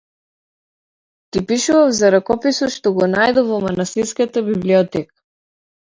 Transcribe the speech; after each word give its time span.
Ти 1.31 1.37
пишував 1.51 1.91
за 1.99 2.07
ракописот 2.15 2.73
што 2.79 2.95
го 2.97 3.11
најдов 3.13 3.47
во 3.53 3.63
манастирската 3.67 4.47
библиотека. 4.53 5.13